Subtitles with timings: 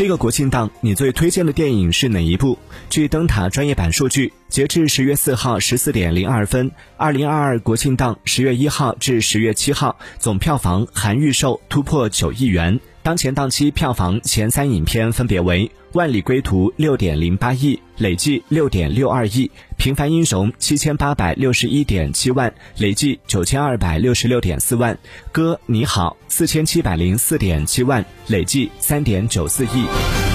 [0.00, 2.58] 这个国庆档你最推荐的电影是哪一部？
[2.88, 12.80] 据灯塔专业版数据，截至十月四号十四点零二分，二零二二国庆档十月一号至十月七号总票房含预售突破九亿元。
[13.10, 24.94] 当前档期票房前三影片分别为《万里归途》六点零八亿，累计六点六二亿；《平凡英雄》七千八百六十一点七万，累计九千二百六十六点四万；
[25.32, 30.29] 《哥你好》四千七百零四点七万，累计三点九四亿。